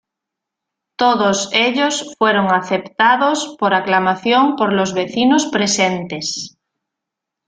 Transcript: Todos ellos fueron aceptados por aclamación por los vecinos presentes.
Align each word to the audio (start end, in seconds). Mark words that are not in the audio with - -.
Todos 0.95 1.51
ellos 1.53 2.15
fueron 2.17 2.51
aceptados 2.51 3.55
por 3.59 3.75
aclamación 3.75 4.55
por 4.55 4.73
los 4.73 4.95
vecinos 4.95 5.45
presentes. 5.45 6.57